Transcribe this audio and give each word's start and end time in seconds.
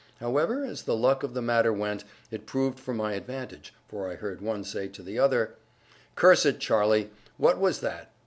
However, 0.19 0.65
as 0.65 0.81
the 0.81 0.95
luck 0.95 1.21
of 1.21 1.35
the 1.35 1.43
matter 1.43 1.71
went, 1.71 2.05
it 2.31 2.47
proved 2.47 2.79
for 2.79 2.91
my 2.91 3.13
advantage; 3.13 3.71
for 3.87 4.09
I 4.09 4.15
heard 4.15 4.41
one 4.41 4.63
say 4.63 4.87
to 4.87 5.03
the 5.03 5.19
other: 5.19 5.53
"Curse 6.15 6.43
it, 6.43 6.57
Charlie, 6.59 7.11
what 7.37 7.59
was 7.59 7.81
that? 7.81 8.11